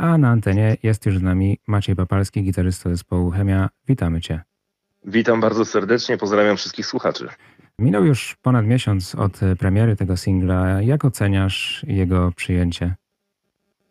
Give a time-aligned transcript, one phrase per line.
[0.00, 3.68] a na antenie jest już z nami Maciej Papalski, gitarzysta zespołu Chemia.
[3.88, 4.42] Witamy Cię.
[5.04, 7.28] Witam bardzo serdecznie, pozdrawiam wszystkich słuchaczy.
[7.78, 10.82] Minął już ponad miesiąc od premiery tego singla.
[10.82, 12.94] Jak oceniasz jego przyjęcie?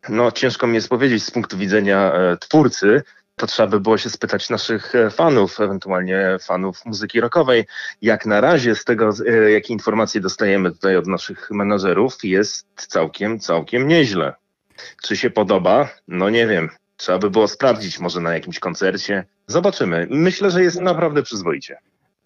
[0.09, 3.03] No, ciężko mi jest powiedzieć z punktu widzenia e, twórcy.
[3.35, 7.65] To trzeba by było się spytać naszych e, fanów, ewentualnie fanów muzyki rockowej.
[8.01, 13.39] Jak na razie, z tego, e, jakie informacje dostajemy tutaj od naszych menadżerów, jest całkiem,
[13.39, 14.33] całkiem nieźle.
[15.03, 15.89] Czy się podoba?
[16.07, 16.69] No nie wiem.
[16.97, 19.25] Trzeba by było sprawdzić może na jakimś koncercie.
[19.47, 20.07] Zobaczymy.
[20.09, 21.77] Myślę, że jest naprawdę przyzwoicie.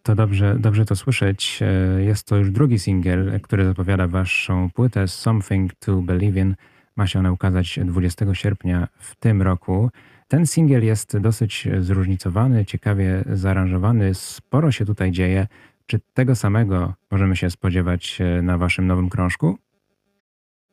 [0.03, 1.59] To dobrze, dobrze to słyszeć.
[1.61, 6.55] E, jest to już drugi singiel, który zapowiada waszą płytę Something to Believe in.
[6.95, 9.89] Ma się ona ukazać 20 sierpnia w tym roku.
[10.27, 15.47] Ten singiel jest dosyć zróżnicowany, ciekawie zaaranżowany, sporo się tutaj dzieje.
[15.85, 19.57] Czy tego samego możemy się spodziewać e, na waszym nowym krążku?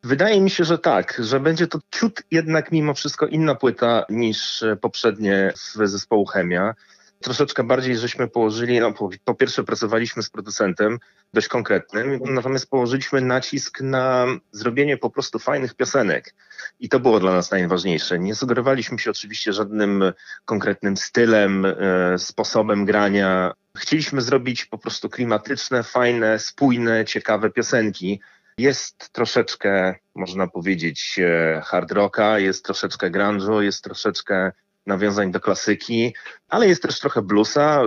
[0.04, 4.64] Wydaje mi się, że tak, że będzie to ciut jednak mimo wszystko inna płyta niż
[4.80, 6.74] poprzednie w zespołu Chemia.
[7.22, 10.98] Troszeczkę bardziej żeśmy położyli, no po, po, pierwsze pracowaliśmy z producentem
[11.34, 16.34] dość konkretnym, natomiast położyliśmy nacisk na zrobienie po prostu fajnych piosenek.
[16.80, 18.18] I to było dla nas najważniejsze.
[18.18, 20.12] Nie sugerowaliśmy się oczywiście żadnym
[20.44, 21.74] konkretnym stylem, e,
[22.18, 23.52] sposobem grania.
[23.78, 28.20] Chcieliśmy zrobić po prostu klimatyczne, fajne, spójne, ciekawe piosenki
[28.60, 34.52] jest troszeczkę, można powiedzieć, e, hard rocka, jest troszeczkę grunge'u, jest troszeczkę
[34.86, 36.14] nawiązań do klasyki,
[36.48, 37.82] ale jest też trochę bluesa,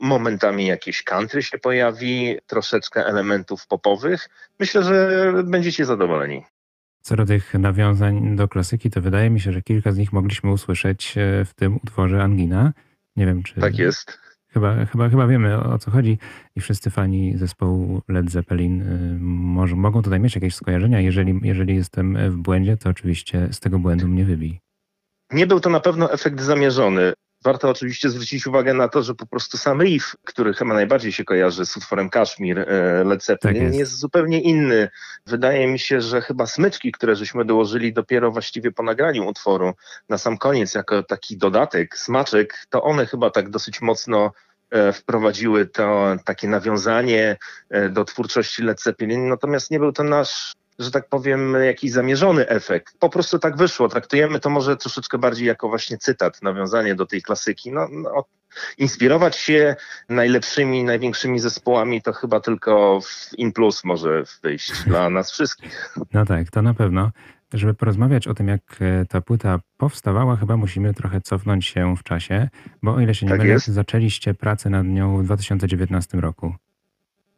[0.00, 4.28] momentami jakieś country się pojawi, troszeczkę elementów popowych.
[4.60, 6.44] Myślę, że będziecie zadowoleni.
[7.00, 10.52] Co do tych nawiązań do klasyki, to wydaje mi się, że kilka z nich mogliśmy
[10.52, 12.72] usłyszeć e, w tym utworze Angina.
[13.16, 13.60] Nie wiem, czy.
[13.60, 14.25] Tak jest.
[14.56, 16.18] Chyba, chyba, chyba wiemy o co chodzi
[16.56, 21.00] i wszyscy fani zespołu Led Zeppelin y, może, mogą tutaj mieć jakieś skojarzenia.
[21.00, 24.60] Jeżeli, jeżeli jestem w błędzie, to oczywiście z tego błędu mnie wybij.
[25.32, 27.12] Nie był to na pewno efekt zamierzony.
[27.44, 31.24] Warto oczywiście zwrócić uwagę na to, że po prostu sam riff, który chyba najbardziej się
[31.24, 32.66] kojarzy z utworem Kashmir y,
[33.04, 33.78] Led Zeppelin, tak jest.
[33.78, 33.98] jest.
[33.98, 34.88] zupełnie inny.
[35.26, 39.72] Wydaje mi się, że chyba smyczki, które żeśmy dołożyli dopiero właściwie po nagraniu utworu
[40.08, 44.32] na sam koniec, jako taki dodatek, smaczek, to one chyba tak dosyć mocno
[44.92, 47.36] wprowadziły to takie nawiązanie
[47.70, 52.48] e, do twórczości Led Zeppelin, natomiast nie był to nasz że tak powiem, jakiś zamierzony
[52.48, 52.98] efekt.
[52.98, 53.88] Po prostu tak wyszło.
[53.88, 57.72] Traktujemy to może troszeczkę bardziej jako właśnie cytat, nawiązanie do tej klasyki.
[57.72, 58.24] No, no,
[58.78, 59.76] inspirować się
[60.08, 65.94] najlepszymi, największymi zespołami to chyba tylko w In Plus może wyjść dla nas wszystkich.
[66.12, 67.10] No tak, to na pewno.
[67.54, 72.02] Żeby porozmawiać o tym, jak e, ta płyta powstawała, chyba musimy trochę cofnąć się w
[72.02, 72.48] czasie,
[72.82, 76.54] bo o ile się nie tak mylę, zaczęliście pracę nad nią w 2019 roku.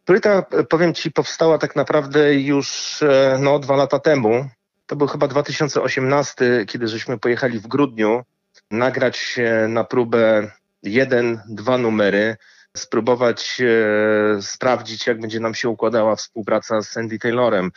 [0.04, 4.48] Płyta, e, powiem Ci, powstała tak naprawdę już e, no, dwa lata temu.
[4.86, 8.24] To był chyba 2018, kiedy żeśmy pojechali w grudniu
[8.70, 10.50] nagrać na próbę
[10.82, 12.36] jeden, dwa numery,
[12.76, 17.70] spróbować e, sprawdzić, jak będzie nam się układała współpraca z Sandy Taylorem,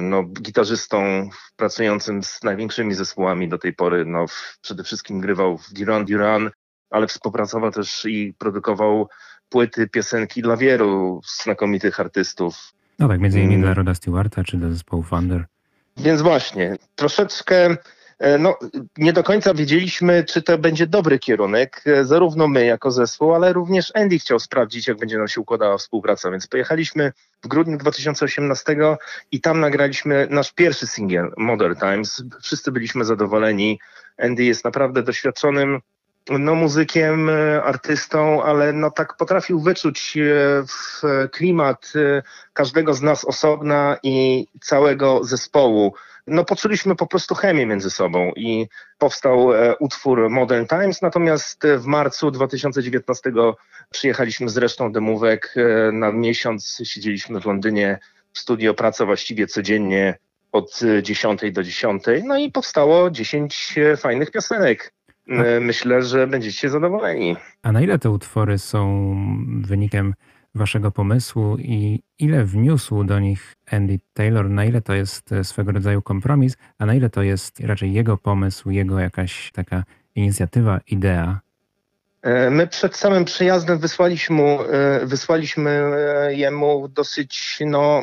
[0.00, 4.04] no, gitarzystą pracującym z największymi zespołami do tej pory.
[4.04, 4.26] No,
[4.60, 6.50] przede wszystkim grywał w Duran Duran,
[6.90, 9.08] ale współpracował też i produkował
[9.48, 12.72] płyty, piosenki dla wielu znakomitych artystów.
[12.98, 13.66] No tak, między innymi hmm.
[13.66, 15.44] dla Roda Stewarta czy dla zespołu Thunder.
[15.96, 17.76] Więc właśnie, troszeczkę
[18.38, 18.58] no,
[18.96, 23.52] nie do końca wiedzieliśmy, czy to będzie dobry kierunek, e, zarówno my jako zespół, ale
[23.52, 27.12] również Andy chciał sprawdzić, jak będzie nam się układała współpraca, więc pojechaliśmy
[27.42, 28.76] w grudniu 2018
[29.32, 32.24] i tam nagraliśmy nasz pierwszy singiel, Modern Times.
[32.42, 33.80] Wszyscy byliśmy zadowoleni.
[34.18, 35.80] Andy jest naprawdę doświadczonym
[36.30, 40.18] no, muzykiem, e, artystą, ale no tak potrafił wyczuć
[40.68, 41.92] w klimat
[42.52, 45.94] każdego z nas osobna i całego zespołu
[46.28, 48.66] no poczuliśmy po prostu chemię między sobą i
[48.98, 53.32] powstał e, utwór Modern Times, natomiast w marcu 2019
[53.90, 57.98] przyjechaliśmy z resztą demówek e, na miesiąc, siedzieliśmy w Londynie
[58.32, 60.18] w studio, praca właściwie codziennie
[60.52, 64.92] od 10 do 10, no i powstało 10 e, fajnych piosenek.
[65.60, 67.36] Myślę, że będziecie zadowoleni.
[67.62, 69.14] A na ile te utwory są
[69.62, 70.14] wynikiem
[70.58, 75.72] waszego pomysłu i ile wniósł do nich Andy Taylor, na ile to jest e, swego
[75.72, 79.84] rodzaju kompromis, a na ile to jest raczej jego pomysł, jego jakaś taka
[80.14, 81.40] inicjatywa, idea?
[82.22, 85.90] E, my przed samym przyjazdem wysłaliśmy, e, wysłaliśmy
[86.30, 88.02] jemu dosyć no,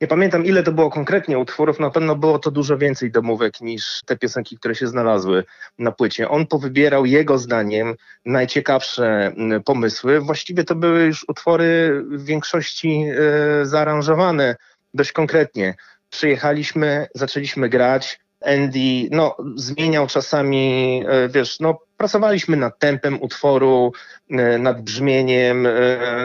[0.00, 4.00] nie pamiętam, ile to było konkretnie utworów, na pewno było to dużo więcej domówek niż
[4.06, 5.44] te piosenki, które się znalazły
[5.78, 6.28] na płycie.
[6.28, 10.20] On powybierał jego zdaniem najciekawsze mm, pomysły.
[10.20, 14.56] Właściwie to były już utwory w większości e, zaaranżowane
[14.94, 15.74] dość konkretnie.
[16.10, 23.92] Przyjechaliśmy, zaczęliśmy grać, Andy no, zmieniał czasami, e, wiesz, no, pracowaliśmy nad tempem utworu,
[24.30, 25.70] e, nad brzmieniem, e,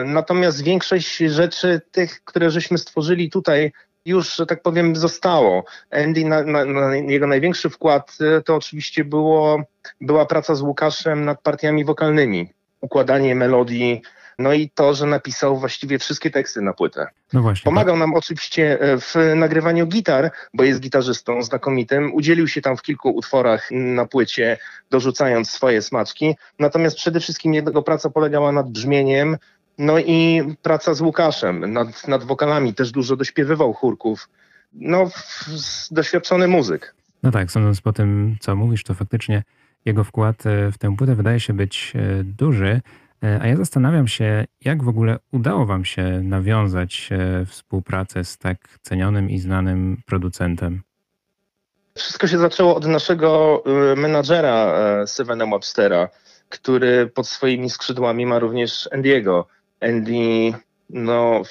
[0.04, 3.72] natomiast większość rzeczy tych, które żeśmy stworzyli tutaj,
[4.06, 5.64] już, że tak powiem, zostało.
[5.90, 9.62] Andy, na, na, na jego największy wkład to oczywiście było,
[10.00, 14.02] była praca z Łukaszem nad partiami wokalnymi, układanie melodii,
[14.38, 17.06] no i to, że napisał właściwie wszystkie teksty na płytę.
[17.32, 17.64] No właśnie.
[17.64, 18.00] Pomagał tak.
[18.00, 22.14] nam oczywiście e, w nagrywaniu gitar, bo jest gitarzystą znakomitym.
[22.14, 24.58] Udzielił się tam w kilku utworach na płycie,
[24.90, 26.34] dorzucając swoje smaczki.
[26.58, 29.36] Natomiast przede wszystkim jego praca polegała nad brzmieniem,
[29.78, 32.74] no i praca z Łukaszem, nad, nad wokalami.
[32.74, 34.28] Też dużo dośpiewywał chórków.
[34.72, 35.10] No,
[35.90, 36.94] doświadczony muzyk.
[37.22, 39.42] No tak, sądząc po tym, co mówisz, to faktycznie
[39.84, 42.80] jego wkład e, w tę płytę wydaje się być e, duży.
[43.24, 48.38] E, a ja zastanawiam się, jak w ogóle udało Wam się nawiązać e, współpracę z
[48.38, 50.82] tak cenionym i znanym producentem?
[51.94, 54.74] Wszystko się zaczęło od naszego e, menadżera
[55.06, 56.08] Stevena Webstera,
[56.48, 59.46] który pod swoimi skrzydłami ma również Andiego.
[59.80, 60.52] Andy,
[60.90, 61.42] no,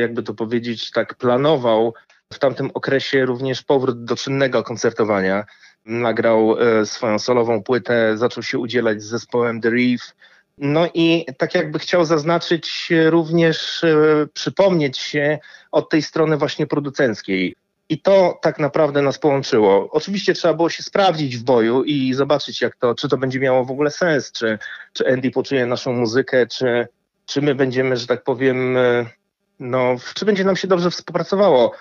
[0.00, 1.94] jakby to powiedzieć, tak planował
[2.32, 5.44] w tamtym okresie również powrót do czynnego koncertowania.
[5.86, 10.14] Nagrał swoją solową płytę, zaczął się udzielać z zespołem The Reef,
[10.58, 15.38] no i tak jakby chciał zaznaczyć również, e, przypomnieć się
[15.72, 17.56] od tej strony właśnie producenckiej.
[17.88, 19.88] I to tak naprawdę nas połączyło.
[19.90, 23.64] Oczywiście trzeba było się sprawdzić w boju i zobaczyć, jak to, czy to będzie miało
[23.64, 24.58] w ogóle sens, czy,
[24.92, 26.88] czy Andy poczuje naszą muzykę, czy,
[27.26, 29.06] czy my będziemy, że tak powiem, e,
[29.60, 31.72] no, czy będzie nam się dobrze współpracowało.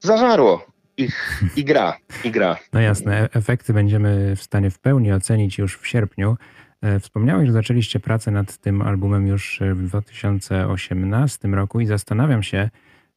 [0.00, 0.66] Zażarło.
[0.96, 1.08] I,
[1.56, 2.56] I gra, i gra.
[2.72, 6.36] No jasne, e, efekty będziemy w stanie w pełni ocenić już w sierpniu.
[6.82, 12.42] E, wspomniałeś, że zaczęliście pracę nad tym albumem już e, w 2018 roku i zastanawiam
[12.42, 12.70] się,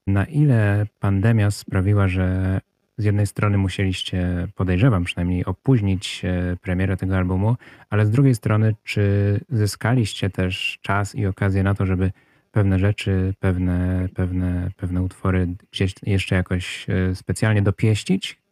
[0.08, 2.60] na ile pandemia sprawiła, że
[2.98, 7.56] z jednej strony musieliście, podejrzewam przynajmniej, opóźnić e, premierę tego albumu,
[7.90, 12.12] ale z drugiej strony, czy zyskaliście też czas i okazję na to, żeby
[12.52, 18.45] pewne rzeczy, pewne, pewne, pewne utwory gdzieś jeszcze jakoś specjalnie dopieścić,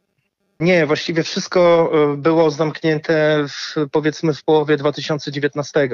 [0.64, 5.90] nie, właściwie wszystko e, było zamknięte w, powiedzmy w połowie 2019.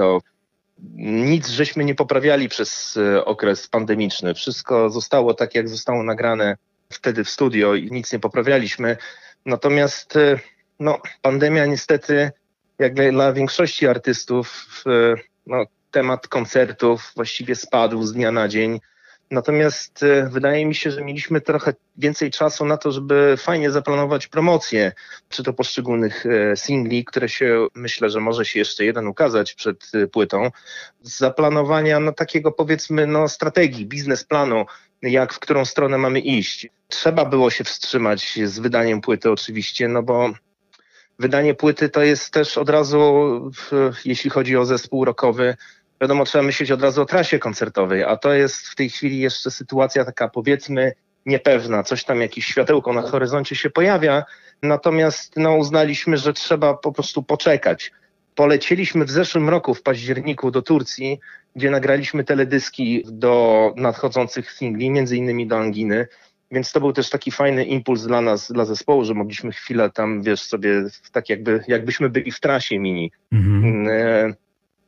[0.97, 4.33] Nic żeśmy nie poprawiali przez e, okres pandemiczny.
[4.33, 6.57] Wszystko zostało tak, jak zostało nagrane
[6.89, 8.97] wtedy w studio i nic nie poprawialiśmy.
[9.45, 10.39] Natomiast e,
[10.79, 12.31] no, pandemia niestety,
[12.79, 14.83] jak dla większości artystów,
[15.47, 18.79] no, temat koncertów właściwie spadł z dnia na dzień.
[19.31, 24.27] Natomiast e, wydaje mi się, że mieliśmy trochę więcej czasu na to, żeby fajnie zaplanować
[24.27, 24.91] promocję,
[25.29, 29.91] czy to poszczególnych e, singli, które się myślę, że może się jeszcze jeden ukazać przed
[29.93, 30.51] e, płytą,
[31.01, 34.65] zaplanowania no, takiego powiedzmy no, strategii, biznesplanu,
[35.01, 36.67] jak w którą stronę mamy iść.
[36.87, 40.29] Trzeba było się wstrzymać z wydaniem płyty oczywiście, no bo
[41.19, 43.51] wydanie płyty to jest też od razu,
[44.05, 45.57] jeśli chodzi o zespół rockowy,
[46.01, 49.51] wiadomo, trzeba myśleć od razu o trasie koncertowej, a to jest w tej chwili jeszcze
[49.51, 50.93] sytuacja taka powiedzmy
[51.25, 54.23] niepewna, coś tam, jakieś światełko na horyzoncie się pojawia,
[54.63, 57.91] natomiast no, uznaliśmy, że trzeba po prostu poczekać.
[58.35, 61.19] Polecieliśmy w zeszłym roku, w październiku do Turcji,
[61.55, 66.07] gdzie nagraliśmy teledyski do nadchodzących singli, między innymi do Anginy,
[66.51, 70.21] więc to był też taki fajny impuls dla nas, dla zespołu, że mogliśmy chwilę tam,
[70.21, 73.11] wiesz, sobie tak jakby, jakbyśmy byli w trasie mini.
[73.31, 74.35] Mhm.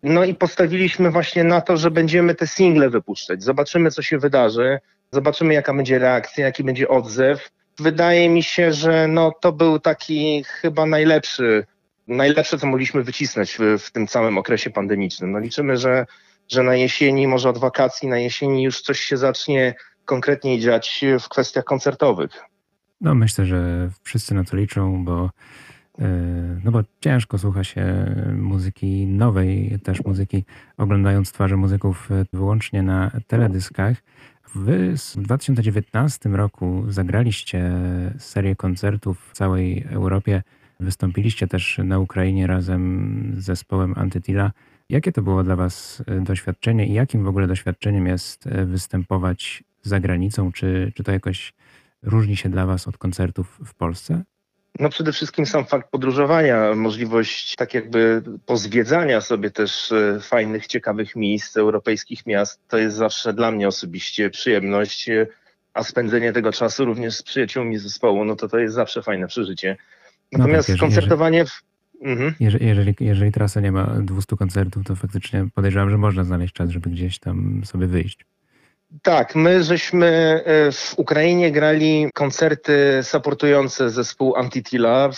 [0.04, 3.44] No i postawiliśmy właśnie na to, że będziemy te single wypuszczać.
[3.44, 4.80] Zobaczymy, co się wydarzy,
[5.12, 7.50] zobaczymy, jaka będzie reakcja, jaki będzie odzew.
[7.80, 11.66] Wydaje mi się, że no, to był taki chyba najlepszy,
[12.08, 15.32] najlepsze, co mogliśmy wycisnąć w, w tym całym okresie pandemicznym.
[15.32, 16.06] No liczymy, że,
[16.48, 21.30] że na jesieni, może od wakacji, na jesieni już coś się zacznie konkretniej dziać w
[21.30, 22.32] kwestiach koncertowych.
[23.02, 25.30] No myślę, że wszyscy na to liczą, bo
[26.64, 30.44] no bo ciężko słucha się muzyki nowej, też muzyki,
[30.78, 33.98] oglądając twarze muzyków e, wyłącznie na teledyskach.
[34.56, 37.72] Wy w 2019 roku zagraliście
[38.18, 40.44] serię koncertów w całej Europie.
[40.80, 44.52] Wystąpiliście też na Ukrainie razem z zespołem Antytila.
[44.90, 50.00] Jakie to było dla Was e, doświadczenie i jakim w ogóle doświadczeniem jest występować za
[50.00, 50.52] granicą?
[50.52, 51.54] Czy, czy to jakoś
[52.04, 54.24] różni się dla Was od koncertów w Polsce?
[54.80, 61.16] No przede wszystkim sam fakt podróżowania, możliwość tak jakby pozwiedzania sobie też e, fajnych, ciekawych
[61.16, 65.28] miejsc, europejskich miast, to jest zawsze dla mnie osobiście przyjemność, e,
[65.74, 69.78] a spędzenie tego czasu również z przyjaciółmi zespołu, no to to jest zawsze fajne przeżycie.
[70.32, 71.46] Natomiast no tak, jeżeli, koncertowanie...
[71.46, 71.64] W...
[72.02, 72.34] Mhm.
[72.40, 76.70] Jeżeli, jeżeli, jeżeli trasa nie ma 200 koncertów, to faktycznie podejrzewam, że można znaleźć czas,
[76.70, 78.26] żeby gdzieś tam sobie wyjść.
[79.04, 80.08] Tak, my żeśmy
[80.46, 85.10] e, w Ukrainie grali koncerty supportujące zespół Antitila.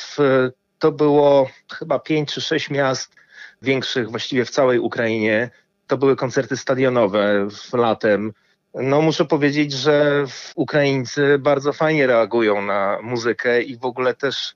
[0.79, 3.15] To było chyba pięć czy sześć miast
[3.61, 5.49] większych właściwie w całej Ukrainie.
[5.87, 8.33] To były koncerty stadionowe w latem.
[8.73, 10.25] No muszę powiedzieć, że
[10.55, 14.55] Ukraińcy bardzo fajnie reagują na muzykę i w ogóle też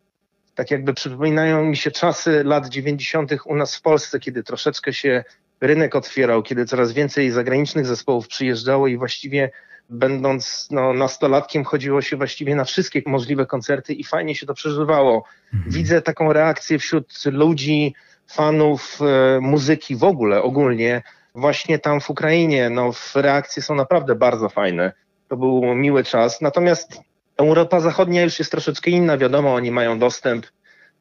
[0.55, 3.31] tak jakby przypominają mi się czasy lat 90.
[3.45, 5.24] u nas w Polsce, kiedy troszeczkę się
[5.62, 9.52] rynek otwierał, kiedy coraz więcej zagranicznych zespołów przyjeżdżało i właściwie
[9.90, 15.24] będąc no, nastolatkiem chodziło się właściwie na wszystkie możliwe koncerty i fajnie się to przeżywało.
[15.54, 15.72] Mhm.
[15.72, 17.96] Widzę taką reakcję wśród ludzi,
[18.28, 21.04] fanów e, muzyki w ogóle, ogólnie,
[21.36, 22.70] właśnie tam w Ukrainie.
[22.70, 24.92] No, reakcje są naprawdę bardzo fajne.
[25.28, 26.42] To był miły czas.
[26.42, 27.02] Natomiast
[27.38, 29.18] Europa Zachodnia już jest troszeczkę inna.
[29.18, 30.46] Wiadomo, oni mają dostęp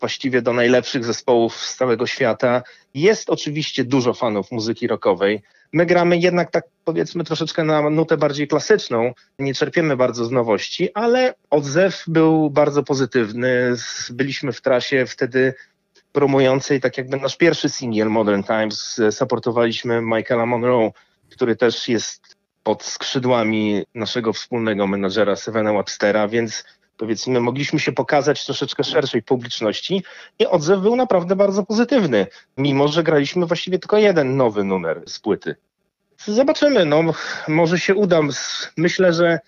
[0.00, 2.62] właściwie do najlepszych zespołów z całego świata.
[2.94, 5.42] Jest oczywiście dużo fanów muzyki rockowej.
[5.72, 10.88] My gramy jednak tak powiedzmy troszeczkę na nutę bardziej klasyczną, nie czerpiemy bardzo z nowości,
[10.94, 13.74] ale odzew był bardzo pozytywny.
[14.10, 15.54] Byliśmy w trasie wtedy
[16.12, 19.00] promującej tak jakby nasz pierwszy singiel Modern Times.
[19.10, 20.92] Supportowaliśmy Michaela Monroe,
[21.30, 26.64] który też jest pod skrzydłami naszego wspólnego menadżera Sevena Webstera, więc
[26.96, 30.02] powiedzmy, mogliśmy się pokazać troszeczkę szerszej publiczności
[30.38, 32.26] i odzew był naprawdę bardzo pozytywny,
[32.56, 35.56] mimo że graliśmy właściwie tylko jeden nowy numer z płyty.
[36.26, 37.02] Zobaczymy, no
[37.48, 38.20] może się uda.
[38.76, 39.38] Myślę, że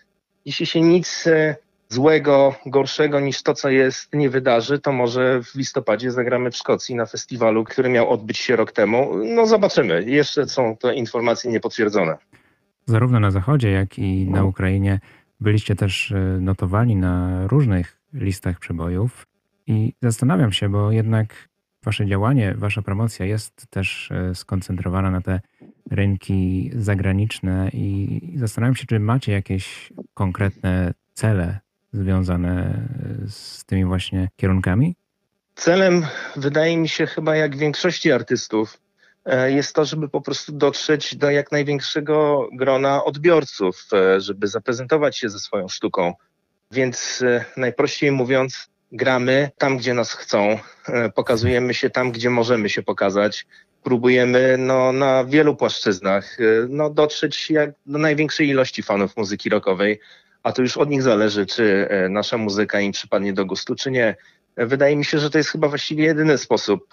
[0.44, 1.56] jeśli się nic e,
[1.88, 6.94] złego, gorszego niż to, co jest, nie wydarzy, to może w listopadzie zagramy w Szkocji
[6.94, 9.10] na festiwalu, który miał odbyć się rok temu.
[9.24, 10.04] No zobaczymy.
[10.06, 12.16] Jeszcze są te informacje niepotwierdzone.
[12.86, 15.00] Zarówno na Zachodzie, jak i na Ukrainie
[15.40, 19.26] Byliście też e, notowani na różnych listach przebojów
[19.66, 21.48] i zastanawiam się, bo jednak
[21.82, 25.40] wasze działanie, wasza promocja jest też e, skoncentrowana na te
[25.90, 31.58] rynki zagraniczne i zastanawiam się, czy macie jakieś konkretne cele
[31.92, 32.84] związane
[33.24, 34.96] e, z tymi właśnie kierunkami?
[35.54, 38.80] Celem, wydaje mi się, chyba jak większości artystów,
[39.46, 45.28] jest to, żeby po prostu dotrzeć do jak największego grona odbiorców, e, żeby zaprezentować się
[45.28, 46.14] ze swoją sztuką.
[46.70, 50.58] Więc e, najprościej mówiąc, gramy tam, gdzie nas chcą,
[51.14, 53.46] pokazujemy się tam, gdzie możemy się pokazać.
[53.82, 60.00] Próbujemy no, na wielu płaszczyznach no, dotrzeć jak do największej ilości fanów muzyki rockowej,
[60.42, 64.16] a to już od nich zależy, czy nasza muzyka im przypadnie do gustu, czy nie.
[64.56, 66.88] Wydaje mi się, że to jest chyba właściwie jedyny sposób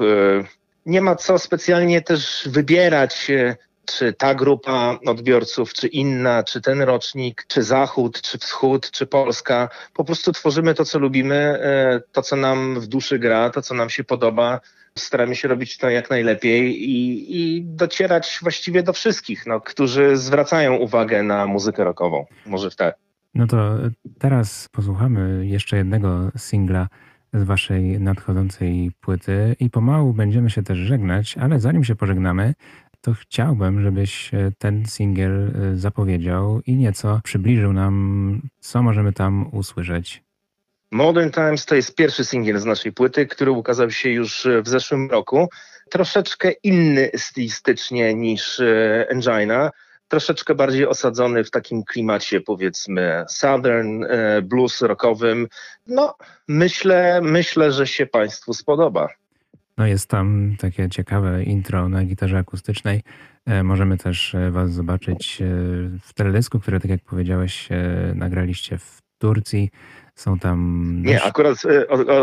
[0.86, 6.82] nie ma co specjalnie też wybierać, e, czy ta grupa odbiorców, czy inna, czy ten
[6.82, 9.70] rocznik, czy Zachód, czy Wschód, czy Polska.
[9.94, 13.76] Po prostu tworzymy to, co lubimy, e, to, co nam w duszy gra, to, co
[13.76, 14.60] nam się podoba.
[14.98, 20.76] Staramy się robić to jak najlepiej i, i docierać właściwie do wszystkich, no, którzy zwracają
[20.76, 22.26] uwagę na muzykę rockową.
[22.46, 22.94] Może w.
[23.36, 23.78] No to
[24.20, 26.88] teraz posłuchamy jeszcze jednego singla
[27.40, 32.54] z waszej nadchodzącej płyty i pomału będziemy się też żegnać, ale zanim się pożegnamy,
[33.02, 39.50] to chciałbym, żebyś e, ten singiel e, zapowiedział i nieco przybliżył nam, co możemy tam
[39.52, 40.24] usłyszeć.
[40.92, 45.12] Modern Times to jest pierwszy singiel z naszej płyty, który ukazał się już w zeszłym
[45.12, 45.48] roku.
[45.90, 49.72] Troszeczkę inny stylistycznie niż e, Angina
[50.08, 55.48] troszeczkę bardziej osadzony w takim klimacie powiedzmy southern, e, blues rockowym.
[55.88, 56.16] No
[56.48, 59.10] myślę, myślę, że się Państwu spodoba.
[59.78, 63.04] No jest tam takie ciekawe intro na gitarze akustycznej.
[63.46, 65.38] E, możemy też e, Was zobaczyć
[66.02, 67.70] w teledysku, który tak jak powiedziałeś
[68.16, 69.72] nagraliście w Turcji.
[70.16, 71.02] Są tam...
[71.06, 71.58] Nie, akurat,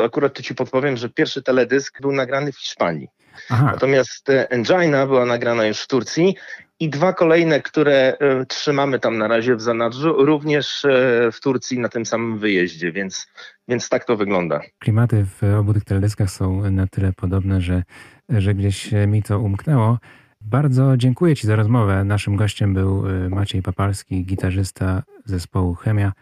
[0.04, 3.08] akurat Ci podpowiem, że pierwszy teledysk był nagrany w Hiszpanii.
[3.50, 3.70] Aha.
[3.72, 6.36] Natomiast Engina była nagrana już w Turcji
[6.82, 11.78] i dwa kolejne, które e, trzymamy tam na razie w zanadrzu, również e, w Turcji
[11.78, 13.26] na tym samym wyjeździe, więc,
[13.68, 14.60] więc tak to wygląda.
[14.78, 17.82] Klimaty w obu tych teledyskach są na tyle podobne, że,
[18.28, 19.98] że gdzieś mi to umknęło.
[20.40, 22.04] Bardzo dziękuję Ci za rozmowę.
[22.04, 26.12] Naszym gościem był e, Maciej Papalski, gitarzysta zespołu Chemia.